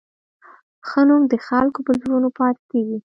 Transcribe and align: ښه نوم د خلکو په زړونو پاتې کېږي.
ښه 0.87 1.01
نوم 1.07 1.23
د 1.31 1.33
خلکو 1.47 1.79
په 1.85 1.91
زړونو 1.99 2.29
پاتې 2.37 2.61
کېږي. 2.71 2.97